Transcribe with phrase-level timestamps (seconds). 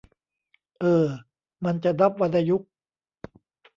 [0.79, 1.05] เออ
[1.65, 2.69] มันจะนับวรรณยุกต์